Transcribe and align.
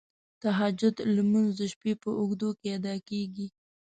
تهجد 0.43 0.95
لمونځ 1.15 1.49
د 1.59 1.61
شپې 1.73 1.93
په 2.01 2.09
اوږدو 2.19 2.49
کې 2.59 2.67
ادا 2.77 2.95
کیږی. 3.09 3.47